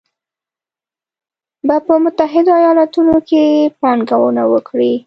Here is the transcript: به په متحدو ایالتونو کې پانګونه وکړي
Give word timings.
به 1.67 1.75
په 1.85 1.93
متحدو 2.03 2.53
ایالتونو 2.61 3.15
کې 3.27 3.43
پانګونه 3.79 4.43
وکړي 4.53 4.93